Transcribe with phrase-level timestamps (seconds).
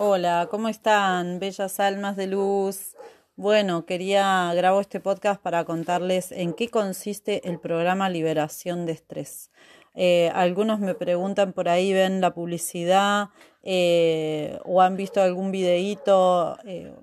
[0.00, 2.94] Hola, ¿cómo están, bellas almas de luz?
[3.34, 9.50] Bueno, quería grabar este podcast para contarles en qué consiste el programa Liberación de Estrés.
[9.96, 13.30] Eh, algunos me preguntan por ahí, ven la publicidad
[13.64, 16.94] eh, o han visto algún videíto eh,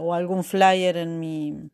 [0.00, 1.70] o algún flyer en mi,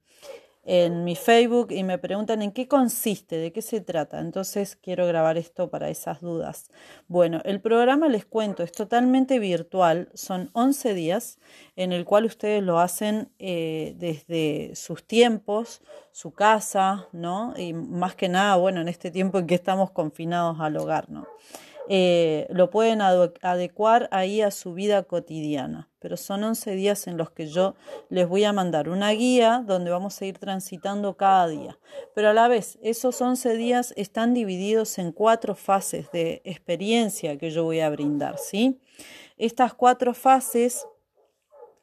[0.64, 4.20] en mi Facebook y me preguntan en qué consiste, de qué se trata.
[4.20, 6.70] Entonces quiero grabar esto para esas dudas.
[7.06, 11.38] Bueno, el programa les cuento, es totalmente virtual, son 11 días
[11.76, 15.82] en el cual ustedes lo hacen eh, desde sus tiempos,
[16.12, 17.54] su casa, ¿no?
[17.56, 21.26] Y más que nada, bueno, en este tiempo en que estamos confinados al hogar, ¿no?
[21.88, 25.90] Eh, lo pueden adecuar ahí a su vida cotidiana.
[25.98, 27.74] Pero son 11 días en los que yo
[28.08, 31.78] les voy a mandar una guía donde vamos a ir transitando cada día.
[32.14, 37.50] Pero a la vez, esos 11 días están divididos en cuatro fases de experiencia que
[37.50, 38.80] yo voy a brindar, ¿sí?
[39.36, 40.86] Estas cuatro fases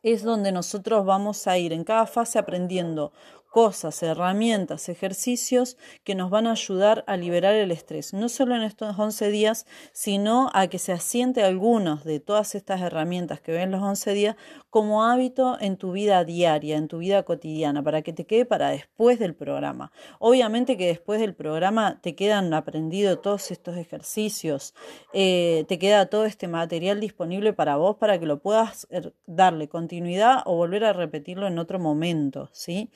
[0.04, 3.12] es donde nosotros vamos a ir en cada fase aprendiendo
[3.52, 8.62] cosas, herramientas, ejercicios que nos van a ayudar a liberar el estrés, no solo en
[8.62, 13.70] estos 11 días, sino a que se asiente algunos de todas estas herramientas que ven
[13.70, 14.36] los 11 días
[14.70, 18.70] como hábito en tu vida diaria, en tu vida cotidiana, para que te quede para
[18.70, 19.92] después del programa.
[20.20, 24.74] Obviamente que después del programa te quedan aprendidos todos estos ejercicios,
[25.12, 29.68] eh, te queda todo este material disponible para vos para que lo puedas er, darle
[29.68, 32.90] continuidad o volver a repetirlo en otro momento, ¿sí?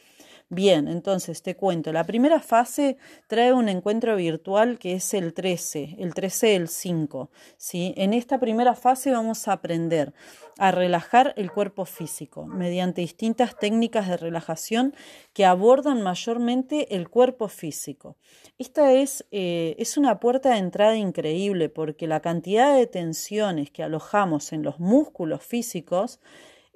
[0.49, 1.91] Bien, entonces te cuento.
[1.91, 7.31] La primera fase trae un encuentro virtual que es el 13, el 13 del 5.
[7.57, 7.95] ¿sí?
[7.97, 10.13] En esta primera fase vamos a aprender
[10.59, 14.93] a relajar el cuerpo físico mediante distintas técnicas de relajación
[15.33, 18.15] que abordan mayormente el cuerpo físico.
[18.59, 23.81] Esta es, eh, es una puerta de entrada increíble porque la cantidad de tensiones que
[23.81, 26.19] alojamos en los músculos físicos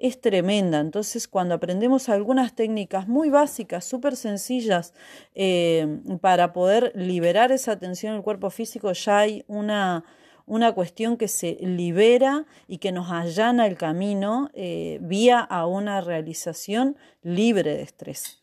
[0.00, 0.80] es tremenda.
[0.80, 4.94] Entonces, cuando aprendemos algunas técnicas muy básicas, súper sencillas,
[5.34, 10.04] eh, para poder liberar esa tensión del cuerpo físico, ya hay una,
[10.46, 16.00] una cuestión que se libera y que nos allana el camino eh, vía a una
[16.00, 18.42] realización libre de estrés.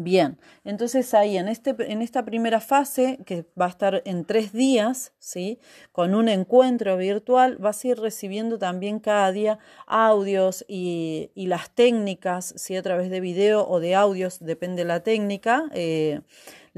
[0.00, 4.52] Bien, entonces ahí en, este, en esta primera fase, que va a estar en tres
[4.52, 5.58] días, ¿sí?
[5.90, 12.54] con un encuentro virtual, vas a ir recibiendo también cada día audios y, las técnicas,
[12.56, 15.64] si a través de video o de audios, depende de la técnica.
[15.74, 16.20] Eh,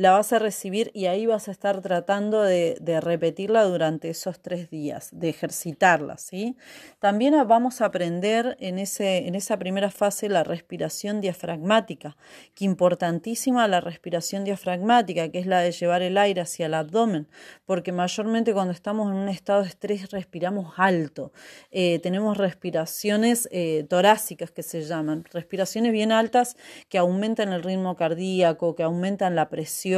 [0.01, 4.71] la vas a recibir y ahí vas a estar tratando de, repetirla durante esos tres
[4.71, 6.57] días, de ejercitarla, ¿sí?
[7.01, 12.17] También vamos a aprender en, ese, en esa primera fase la respiración diafragmática,
[12.55, 17.29] que importantísima la respiración diafragmática, que es la de llevar el aire hacia el abdomen,
[17.67, 21.31] porque mayormente cuando estamos en un estado de estrés respiramos alto,
[21.73, 26.57] eh, tenemos respiraciones eh, torácicas que se llaman, respiraciones bien altas
[26.89, 29.90] que aumentan el ritmo cardíaco, que aumentan la presión,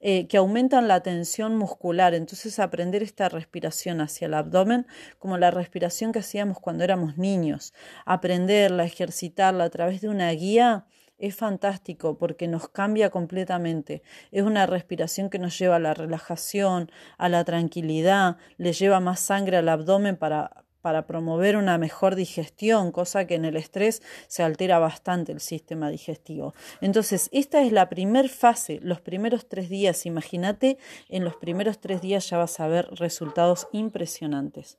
[0.00, 2.14] eh, que aumentan la tensión muscular.
[2.14, 4.86] Entonces aprender esta respiración hacia el abdomen
[5.18, 7.72] como la respiración que hacíamos cuando éramos niños,
[8.04, 10.86] aprenderla, ejercitarla a través de una guía
[11.22, 14.02] es fantástico porque nos cambia completamente.
[14.32, 19.20] Es una respiración que nos lleva a la relajación, a la tranquilidad, le lleva más
[19.20, 24.42] sangre al abdomen para para promover una mejor digestión, cosa que en el estrés se
[24.42, 26.54] altera bastante el sistema digestivo.
[26.80, 30.04] Entonces, esta es la primera fase, los primeros tres días.
[30.04, 30.76] Imagínate,
[31.08, 34.78] en los primeros tres días ya vas a ver resultados impresionantes.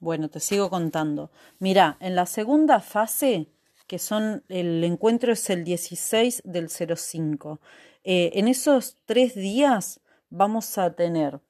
[0.00, 1.30] Bueno, te sigo contando.
[1.58, 3.48] Mira, en la segunda fase,
[3.86, 7.60] que son el encuentro es el 16 del 05,
[8.02, 11.40] eh, en esos tres días vamos a tener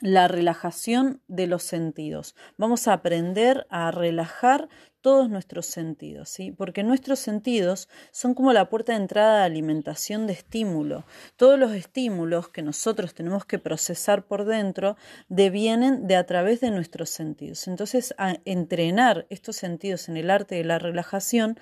[0.00, 2.34] la relajación de los sentidos.
[2.58, 4.68] Vamos a aprender a relajar
[5.00, 6.50] todos nuestros sentidos, ¿sí?
[6.50, 11.06] Porque nuestros sentidos son como la puerta de entrada de alimentación de estímulo.
[11.36, 14.96] Todos los estímulos que nosotros tenemos que procesar por dentro
[15.28, 17.68] devienen de a través de nuestros sentidos.
[17.68, 21.58] Entonces, a entrenar estos sentidos en el arte de la relajación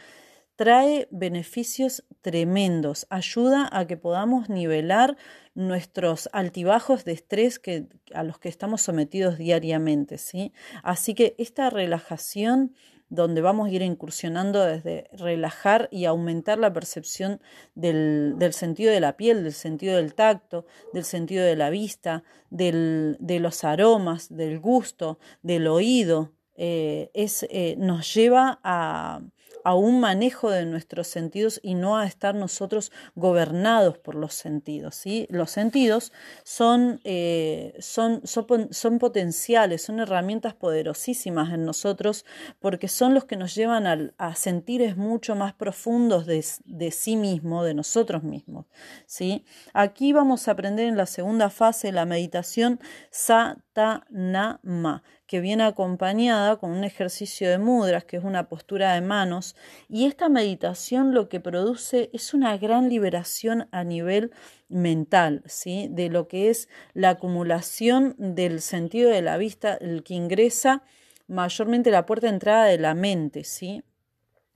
[0.56, 5.16] trae beneficios tremendos, ayuda a que podamos nivelar
[5.54, 10.18] nuestros altibajos de estrés que, a los que estamos sometidos diariamente.
[10.18, 10.52] ¿sí?
[10.82, 12.74] Así que esta relajación
[13.10, 17.40] donde vamos a ir incursionando desde relajar y aumentar la percepción
[17.74, 23.16] del, sentido de la piel, del sentido del tacto, del sentido de la vista, del,
[23.20, 29.20] de los aromas, del gusto, del oído, eh, es, eh, nos lleva a,
[29.64, 34.94] a un manejo de nuestros sentidos y no a estar nosotros gobernados por los sentidos.
[34.94, 35.26] ¿sí?
[35.30, 36.12] Los sentidos
[36.44, 42.26] son, eh, son, son, potenciales, son herramientas poderosísimas en nosotros
[42.60, 47.16] porque son los que nos llevan a, a sentires mucho más profundos de, de sí
[47.16, 48.66] mismo, de nosotros mismos.
[49.06, 49.44] ¿sí?
[49.72, 56.70] Aquí vamos a aprender en la segunda fase la meditación Satanama, que viene acompañada con
[56.70, 59.56] un ejercicio de mudras, que es una postura de manos,
[59.88, 64.32] y esta meditación lo que produce es una gran liberación a nivel
[64.68, 65.88] mental, ¿sí?
[65.90, 70.82] de lo que es la acumulación del sentido de la vista, el que ingresa
[71.26, 73.82] mayormente la puerta de entrada de la mente, ¿sí?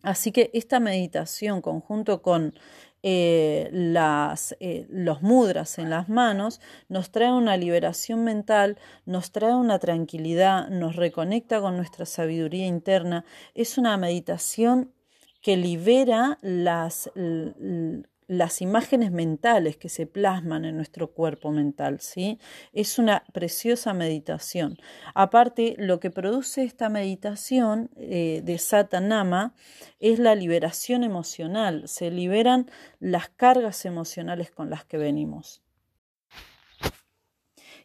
[0.02, 2.54] Así que esta meditación conjunto con
[3.02, 9.54] eh, las, eh, los mudras en las manos, nos trae una liberación mental, nos trae
[9.54, 13.24] una tranquilidad, nos reconecta con nuestra sabiduría interna.
[13.54, 14.92] Es una meditación
[15.40, 17.10] que libera las,
[18.28, 22.38] las imágenes mentales que se plasman en nuestro cuerpo mental, ¿sí?
[22.72, 24.78] Es una preciosa meditación.
[25.14, 29.54] Aparte, lo que produce esta meditación eh, de Satanama
[29.98, 32.70] es la liberación emocional, se liberan
[33.00, 35.62] las cargas emocionales con las que venimos.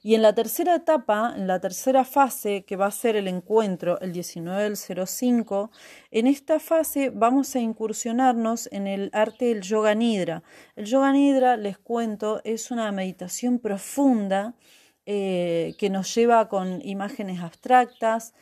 [0.06, 4.02] Y en la tercera etapa, en la tercera fase, que va a ser el encuentro
[4.02, 4.76] el 19 del
[5.08, 5.72] 05,
[6.12, 10.44] en esta fase vamos a incursionarnos en el arte del yoga nidra.
[10.76, 14.56] El yoga nidra, les cuento, es una meditación profunda
[15.06, 18.34] eh, que nos lleva con imágenes abstractas,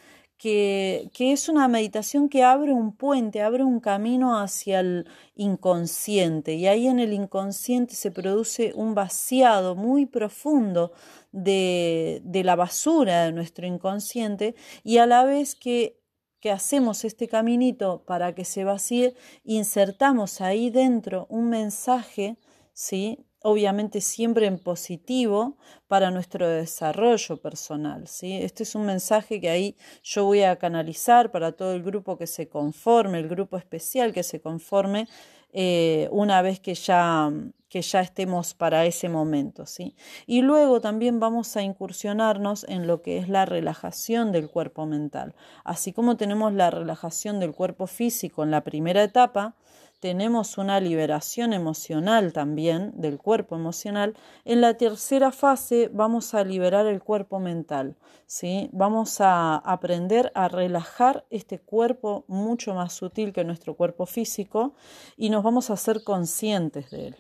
[0.42, 6.66] que, es una meditación que abre un puente, abre un camino hacia el inconsciente y
[6.66, 10.94] ahí en el inconsciente se produce un vaciado muy profundo
[11.32, 16.00] de, de la basura de nuestro inconsciente y a la vez que
[16.40, 19.14] que hacemos este caminito para que se vacíe,
[19.44, 22.40] insertamos ahí dentro un mensaje,
[22.74, 23.20] ¿sí?
[23.44, 25.58] Obviamente siempre en positivo
[25.88, 28.08] para nuestro desarrollo personal.
[28.08, 28.34] ¿sí?
[28.34, 32.28] Este es un mensaje que ahí yo voy a canalizar para todo el grupo que
[32.28, 35.08] se conforme, el grupo especial que se conforme
[35.54, 37.32] eh, una vez que ya,
[37.68, 39.66] que ya estemos para ese momento.
[39.66, 39.96] ¿sí?
[40.28, 45.36] Y luego también vamos a incursionarnos en lo que es la relajación del cuerpo mental.
[45.64, 49.56] Así como tenemos la relajación del cuerpo físico en la primera etapa,
[50.02, 56.88] tenemos una liberación emocional también del cuerpo emocional, en la tercera fase vamos a liberar
[56.88, 57.96] el cuerpo mental,
[58.26, 58.68] ¿sí?
[58.74, 64.74] Vamos a aprender a relajar este cuerpo mucho más sutil que nuestro cuerpo físico
[65.18, 67.16] y nos vamos a hacer conscientes de él.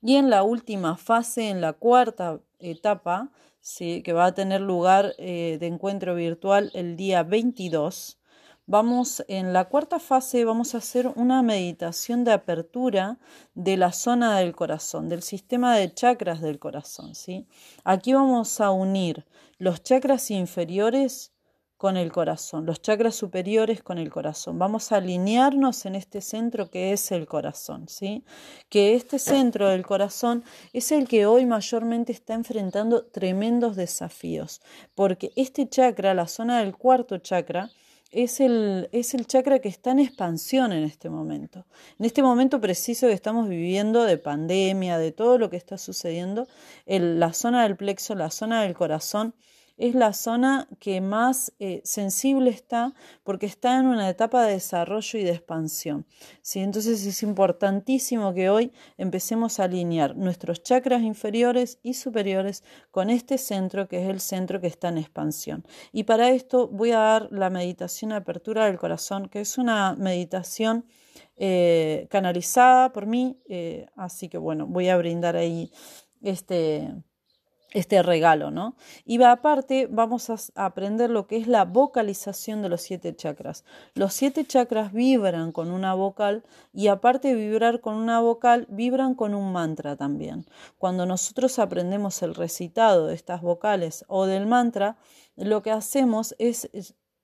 [0.00, 4.02] Y en la última fase, en la cuarta etapa, ¿sí?
[4.02, 8.18] que va a tener lugar eh, de encuentro virtual el día 22,
[8.68, 13.16] Vamos en la cuarta fase, vamos a hacer una meditación de apertura
[13.54, 17.14] de la zona del corazón, del sistema de chakras del corazón.
[17.14, 17.46] ¿sí?
[17.84, 19.24] Aquí vamos a unir
[19.58, 21.32] los chakras inferiores
[21.76, 24.58] con el corazón, los chakras superiores con el corazón.
[24.58, 28.24] Vamos a alinearnos en este centro que es el corazón, ¿sí?
[28.68, 30.42] Que este centro del corazón
[30.72, 34.60] es el que hoy mayormente está enfrentando tremendos desafíos,
[34.96, 37.70] porque este chakra, la zona del cuarto chakra,
[38.16, 41.66] es el, es el chakra que está en expansión en este momento.
[41.98, 46.48] En este momento preciso que estamos viviendo de pandemia, de todo lo que está sucediendo,
[46.86, 49.34] la zona del plexo, la zona del corazón,
[49.76, 52.94] es la zona que más eh, sensible está
[53.24, 56.06] porque está en una etapa de desarrollo y de expansión.
[56.42, 56.60] ¿sí?
[56.60, 63.38] Entonces es importantísimo que hoy empecemos a alinear nuestros chakras inferiores y superiores con este
[63.38, 65.66] centro que es el centro que está en expansión.
[65.92, 70.86] Y para esto voy a dar la meditación apertura del corazón, que es una meditación
[71.36, 75.70] eh, canalizada por mí, eh, así que bueno, voy a brindar ahí
[76.22, 76.94] este
[77.72, 78.74] este regalo, ¿no?
[79.04, 83.64] Y aparte vamos a aprender lo que es la vocalización de los siete chakras.
[83.94, 89.14] Los siete chakras vibran con una vocal y aparte de vibrar con una vocal, vibran
[89.14, 90.46] con un mantra también.
[90.78, 94.96] Cuando nosotros aprendemos el recitado de estas vocales o del mantra,
[95.36, 96.70] lo que hacemos es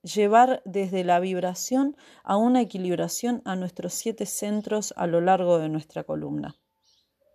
[0.02, 5.68] llevar desde la vibración a una equilibración a nuestros siete centros a lo largo de
[5.68, 6.56] nuestra columna.